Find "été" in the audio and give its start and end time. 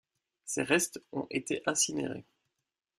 1.29-1.61